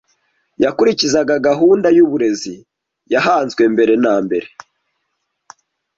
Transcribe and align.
yakurikizaga 0.63 1.35
gahunda 1.47 1.87
y’uburezi 1.97 2.55
yahanzwe 3.13 3.61
mbere 3.73 3.93
na 4.03 4.15
mbere 4.25 4.47